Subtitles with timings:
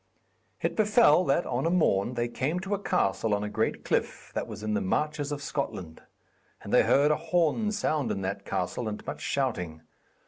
[0.63, 4.31] It befell that, on a morn, they came to a castle on a great cliff
[4.33, 6.01] that was in the marches of Scotland;
[6.63, 9.81] and they heard a horn sound in that castle and much shouting.